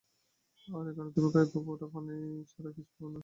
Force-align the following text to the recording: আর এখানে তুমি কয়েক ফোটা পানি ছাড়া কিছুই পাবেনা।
আর 0.67 0.85
এখানে 0.91 1.09
তুমি 1.15 1.29
কয়েক 1.33 1.49
ফোটা 1.67 1.87
পানি 1.93 2.15
ছাড়া 2.49 2.69
কিছুই 2.75 2.97
পাবেনা। 2.99 3.19